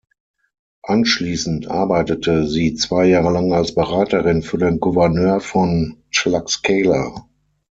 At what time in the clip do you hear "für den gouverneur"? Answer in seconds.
4.41-5.39